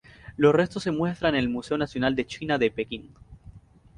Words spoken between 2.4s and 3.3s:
de Pekín.